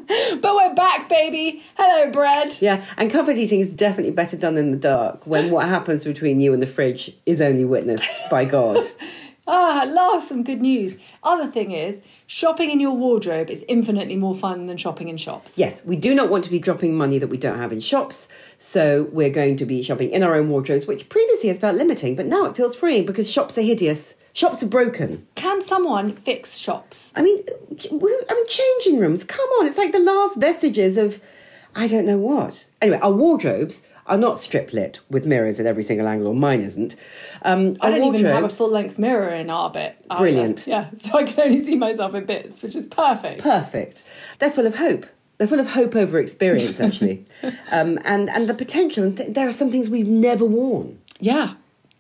[0.09, 1.63] But we're back, baby!
[1.77, 2.57] Hello, bread!
[2.61, 6.39] Yeah, and comfort eating is definitely better done in the dark when what happens between
[6.39, 8.85] you and the fridge is only witnessed by God.
[9.49, 10.97] Ah, at last, some good news.
[11.23, 15.57] Other thing is, shopping in your wardrobe is infinitely more fun than shopping in shops.
[15.57, 18.27] Yes, we do not want to be dropping money that we don't have in shops,
[18.59, 22.17] so we're going to be shopping in our own wardrobes, which previously has felt limiting,
[22.17, 24.15] but now it feels freeing because shops are hideous.
[24.33, 25.27] Shops are broken.
[25.37, 27.13] Can someone fix shops?
[27.15, 29.25] I mean, I mean, changing rooms.
[29.25, 31.21] Come on, it's like the last vestiges of,
[31.75, 32.69] I don't know what.
[32.83, 36.61] Anyway, our wardrobes are not strip lit with mirrors at every single angle, or mine
[36.61, 36.97] isn't.
[37.43, 39.97] Um, I don't even have a full length mirror in our bit.
[40.11, 40.21] either.
[40.21, 40.67] Brilliant.
[40.67, 43.43] Yeah, so I can only see myself in bits, which is perfect.
[43.43, 44.03] perfect.
[44.39, 45.07] They're full of hope.
[45.39, 47.27] They're full of hope over experience, actually,
[47.71, 49.05] um, and and the potential.
[49.05, 50.99] And th- there are some things we've never worn.
[51.21, 51.55] Yeah.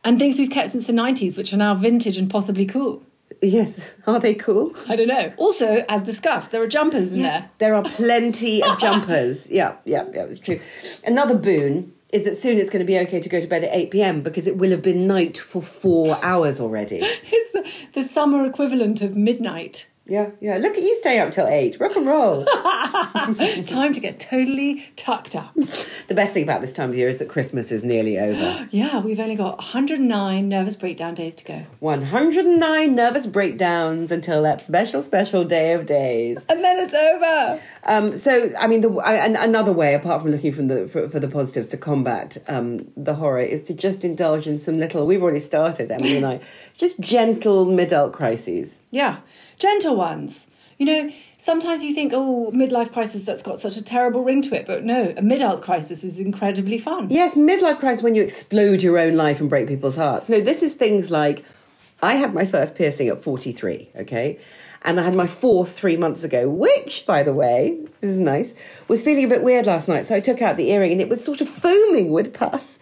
[0.05, 3.03] And things we've kept since the 90s, which are now vintage and possibly cool.
[3.43, 4.73] Yes, are they cool?
[4.89, 5.33] I don't know.
[5.37, 7.51] Also, as discussed, there are jumpers in Yes, there.
[7.59, 9.51] there are plenty of jumpers.
[9.51, 10.61] Yeah, yeah, yeah, it's true.
[11.05, 13.75] Another boon is that soon it's going to be okay to go to bed at
[13.75, 17.01] 8 pm because it will have been night for four hours already.
[17.03, 19.87] It's the, the summer equivalent of midnight.
[20.09, 20.57] Yeah, yeah.
[20.59, 21.81] Look at you stay up till 8.
[21.81, 22.45] Rock and roll.
[23.67, 25.53] Time to get totally tucked up.
[25.55, 28.69] the best thing about this time of year is that Christmas is nearly over.
[28.77, 31.65] Yeah, we've only got 109 nervous breakdown days to go.
[31.81, 36.45] 109 nervous breakdowns until that special, special day of days.
[36.49, 37.63] And then it's over.
[37.85, 41.09] Um, so, I mean, the, I, an, another way, apart from looking from the, for,
[41.09, 45.07] for the positives to combat um, the horror, is to just indulge in some little.
[45.07, 46.41] We've already started, Emily and I,
[46.77, 48.79] just gentle mid-adult crises.
[48.91, 49.19] Yeah,
[49.59, 50.47] gentle ones.
[50.79, 54.55] You know, sometimes you think, oh, midlife crisis, that's got such a terrible ring to
[54.55, 54.67] it.
[54.67, 57.09] But no, a mid-adult crisis is incredibly fun.
[57.09, 60.29] Yes, midlife crisis when you explode your own life and break people's hearts.
[60.29, 61.45] No, this is things like
[62.03, 64.39] I had my first piercing at 43, okay?
[64.83, 68.53] And I had my fourth three months ago, which, by the way, this is nice,
[68.87, 70.07] was feeling a bit weird last night.
[70.07, 72.79] So I took out the earring and it was sort of foaming with pus.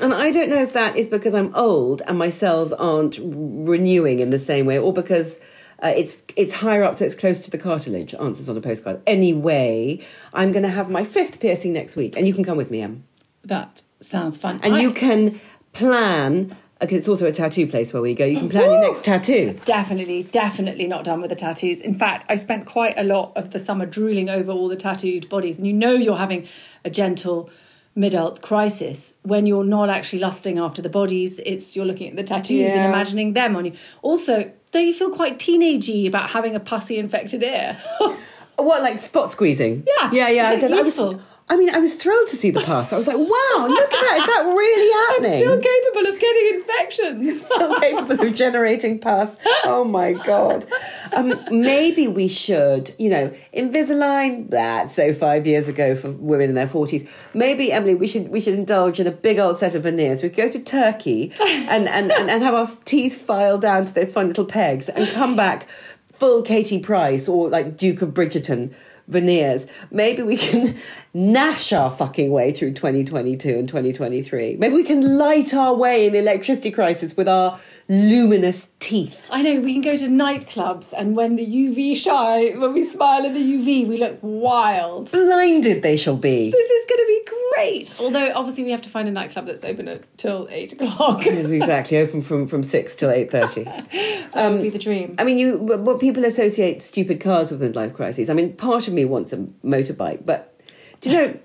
[0.00, 4.18] And I don't know if that is because I'm old and my cells aren't renewing
[4.18, 5.38] in the same way or because.
[5.82, 8.14] Uh, it's it's higher up, so it's close to the cartilage.
[8.14, 9.00] Answers on a postcard.
[9.06, 10.00] Anyway,
[10.32, 12.80] I'm going to have my fifth piercing next week, and you can come with me,
[12.80, 13.04] Em
[13.44, 14.60] That sounds fun.
[14.62, 15.38] and I- you can
[15.72, 19.02] plan because it's also a tattoo place where we go you can plan your next
[19.02, 21.80] tattoo Definitely, definitely not done with the tattoos.
[21.80, 25.28] In fact, I spent quite a lot of the summer drooling over all the tattooed
[25.30, 26.46] bodies, and you know you're having
[26.84, 27.48] a gentle
[27.94, 32.22] mid-adult crisis when you're not actually lusting after the bodies it's you're looking at the
[32.22, 36.60] tattoos and imagining them on you also don't you feel quite teenagey about having a
[36.60, 37.78] pussy infected ear
[38.56, 39.86] What, like spot squeezing?
[39.86, 40.10] Yeah.
[40.12, 40.52] Yeah, yeah.
[40.52, 40.76] It's I, did.
[40.76, 41.22] Was, beautiful.
[41.48, 42.92] I mean, I was thrilled to see the pus.
[42.92, 44.18] I was like, wow, look at that.
[44.18, 45.38] Is that really happening?
[45.38, 49.36] still capable of getting infections Still capable of generating pus.
[49.64, 50.66] Oh my god.
[51.12, 54.50] Um, maybe we should, you know, Invisalign.
[54.50, 57.08] That's so five years ago for women in their forties.
[57.32, 60.24] Maybe Emily, we should we should indulge in a big old set of veneers.
[60.24, 63.94] We could go to Turkey and and, and, and have our teeth filed down to
[63.94, 65.68] those fun little pegs and come back
[66.12, 68.74] full Katie Price or like Duke of Bridgerton
[69.08, 69.66] veneers.
[69.90, 70.76] Maybe we can
[71.14, 74.56] gnash our fucking way through 2022 and 2023.
[74.56, 79.24] Maybe we can light our way in the electricity crisis with our luminous teeth.
[79.30, 83.24] I know we can go to nightclubs and when the UV shine when we smile
[83.24, 86.50] in the UV we look wild Blinded they shall be.
[86.50, 87.22] this is going to be
[87.54, 91.26] great although obviously we have to find a nightclub that's open at, till 8 o'clock
[91.26, 93.64] exactly open from from six till eight thirty.
[94.34, 97.50] that would be the dream um, I mean, you what what people associate stupid cars
[97.50, 98.30] with midlife crises.
[98.30, 100.58] I mean, part of me wants a motorbike, but
[101.00, 101.38] do you know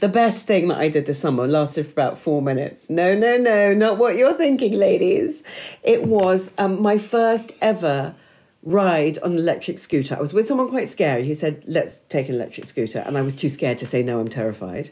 [0.00, 2.88] the best thing that I did this summer lasted for about four minutes?
[2.88, 5.42] No, no, no, not what you're thinking, ladies.
[5.82, 8.14] It was um, my first ever
[8.62, 10.16] ride on an electric scooter.
[10.16, 13.22] I was with someone quite scary who said, "Let's take an electric scooter," and I
[13.22, 14.20] was too scared to say no.
[14.20, 14.90] I'm terrified.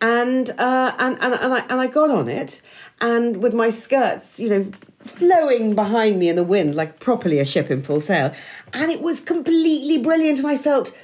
[0.00, 2.62] And uh, and and and I, and I got on it,
[3.00, 7.44] and with my skirts, you know, flowing behind me in the wind like properly a
[7.44, 8.32] ship in full sail,
[8.72, 10.96] and it was completely brilliant, and I felt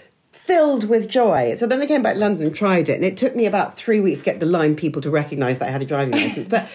[0.44, 1.56] filled with joy.
[1.56, 3.74] So then I came back to London and tried it, and it took me about
[3.74, 6.48] three weeks to get the Lime people to recognise that I had a driving license,
[6.48, 6.68] but.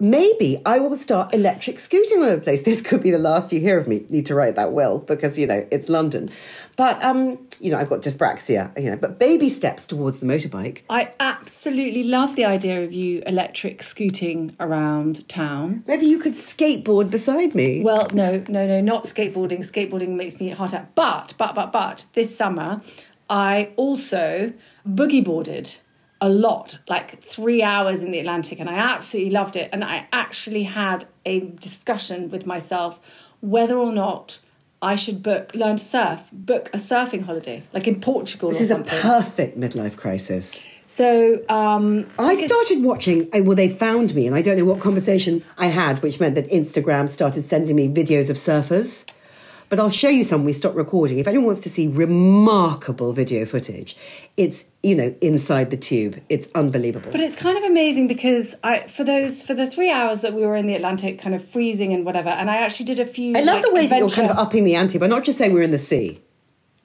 [0.00, 2.62] Maybe I will start electric scooting all over the place.
[2.62, 4.04] This could be the last you hear of me.
[4.08, 6.30] Need to write that will because you know it's London,
[6.76, 8.76] but um, you know I've got dyspraxia.
[8.80, 10.82] You know, but baby steps towards the motorbike.
[10.88, 15.82] I absolutely love the idea of you electric scooting around town.
[15.86, 17.82] Maybe you could skateboard beside me.
[17.82, 19.68] Well, no, no, no, not skateboarding.
[19.68, 20.94] Skateboarding makes me heart out.
[20.94, 22.82] But, but, but, but, this summer,
[23.28, 24.52] I also
[24.86, 25.76] boogie boarded
[26.20, 29.70] a lot, like three hours in the Atlantic, and I absolutely loved it.
[29.72, 32.98] And I actually had a discussion with myself
[33.40, 34.40] whether or not
[34.82, 38.64] I should book, learn to surf, book a surfing holiday, like in Portugal this or
[38.64, 40.52] is a perfect midlife crisis.
[40.86, 45.44] so, um, I started watching, well, they found me, and I don't know what conversation
[45.56, 49.04] I had, which meant that Instagram started sending me videos of surfers.
[49.68, 50.44] But I'll show you some.
[50.44, 51.18] We stopped recording.
[51.18, 53.96] If anyone wants to see remarkable video footage,
[54.36, 56.20] it's, you know, inside the tube.
[56.28, 57.12] It's unbelievable.
[57.12, 60.46] But it's kind of amazing because I for those for the three hours that we
[60.46, 63.36] were in the Atlantic, kind of freezing and whatever, and I actually did a few.
[63.36, 65.36] I love like, the way that you're kind of upping the ante, but not just
[65.38, 66.22] saying we're in the sea.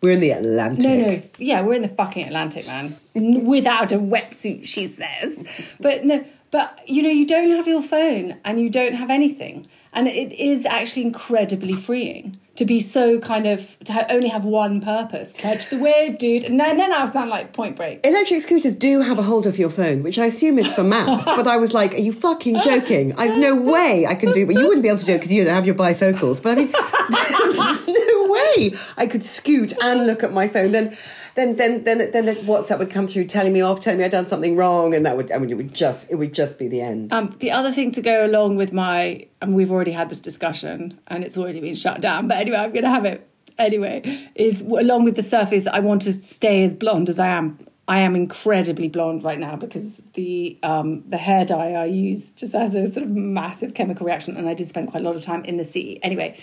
[0.02, 0.84] We're in the Atlantic.
[0.84, 2.98] No, no, yeah, we're in the fucking Atlantic, man.
[3.46, 5.46] Without a wetsuit, she says.
[5.80, 9.66] But no, but you know, you don't have your phone and you don't have anything,
[9.94, 14.46] and it is actually incredibly freeing to be so kind of to ha- only have
[14.46, 16.44] one purpose: catch the wave, dude.
[16.44, 18.06] And then, then I sound like Point Break.
[18.06, 21.26] Electric scooters do have a hold of your phone, which I assume is for maps.
[21.26, 23.10] but I was like, "Are you fucking joking?
[23.10, 25.32] There's no way I can do." But you wouldn't be able to do it because
[25.32, 26.42] you don't have your bifocals.
[26.44, 26.72] But I mean,
[27.88, 30.72] no way I could scoot and look at my phone.
[30.72, 30.96] Then,
[31.36, 34.12] then, then, then, then the WhatsApp would come through telling me off, telling me I'd
[34.12, 36.68] done something wrong, and that would, I mean, it would just, it would just be
[36.68, 37.12] the end.
[37.12, 41.00] Um, the other thing to go along with my, and we've already had this discussion
[41.08, 44.62] and it's already been shut down, but anyway, I'm going to have it anyway, is
[44.62, 47.68] along with the surface, I want to stay as blonde as I am.
[47.86, 52.54] I am incredibly blonde right now because the um, the hair dye I use just
[52.54, 55.22] has a sort of massive chemical reaction, and I did spend quite a lot of
[55.22, 56.00] time in the sea.
[56.02, 56.40] Anyway,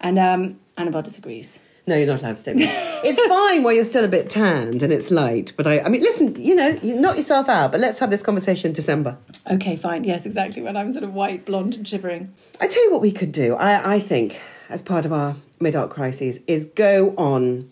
[0.00, 1.58] and um, Annabel disagrees.
[1.86, 2.54] No, you're not allowed to stay.
[2.56, 5.52] it's fine while you're still a bit tanned and it's light.
[5.56, 7.72] But I, I mean, listen, you know, you knock yourself out.
[7.72, 9.18] But let's have this conversation in December.
[9.50, 10.04] Okay, fine.
[10.04, 10.62] Yes, exactly.
[10.62, 12.32] When I'm sort of white, blonde, and shivering.
[12.60, 13.54] I tell you what we could do.
[13.56, 17.70] I, I think, as part of our mid-adult crises, is go on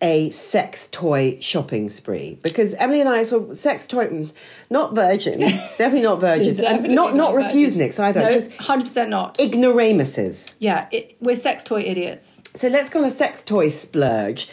[0.00, 4.32] a sex toy shopping spree because Emily and I saw sex toy, mm,
[4.70, 7.74] not virgin, definitely not virgins, and Definitely not not virgins.
[7.74, 9.38] refuseniks either, No, just hundred percent not.
[9.40, 10.54] ignoramuses.
[10.60, 12.40] Yeah, it, we're sex toy idiots.
[12.54, 14.48] So let's go on a sex toy splurge.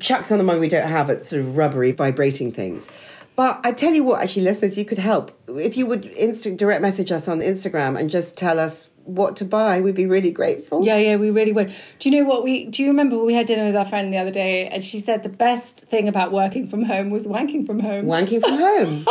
[0.00, 2.88] Chuck some of the money we don't have at sort of rubbery, vibrating things.
[3.36, 6.82] But I tell you what, actually, listeners, you could help if you would instant direct
[6.82, 9.80] message us on Instagram and just tell us what to buy.
[9.80, 10.84] We'd be really grateful.
[10.84, 11.72] Yeah, yeah, we really would.
[11.98, 12.66] Do you know what we?
[12.66, 15.22] Do you remember we had dinner with our friend the other day, and she said
[15.22, 18.06] the best thing about working from home was wanking from home.
[18.06, 19.06] wanking from home.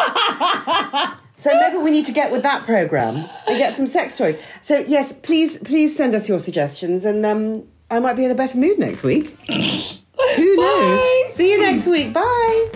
[1.35, 3.15] so maybe we need to get with that program
[3.47, 4.37] and get some sex toys.
[4.61, 8.35] So yes, please, please send us your suggestions, and um, I might be in a
[8.35, 9.37] better mood next week.
[9.47, 10.99] Who knows?
[10.99, 11.31] Bye.
[11.35, 12.13] See you next week.
[12.13, 12.71] Bye.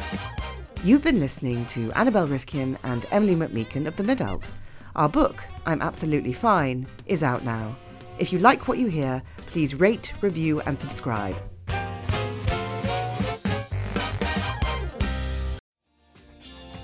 [0.84, 4.44] You've been listening to Annabel Rivkin and Emilie McMeekan of The Midult.
[4.96, 7.76] Our book, I'm Absolutely Fine, is out now.
[8.20, 11.36] If you like what you hear, please rate, review, and subscribe.